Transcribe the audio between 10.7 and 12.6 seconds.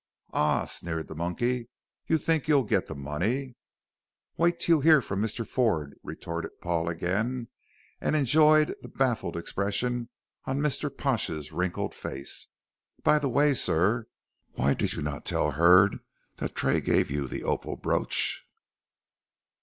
Pash's wrinkled face.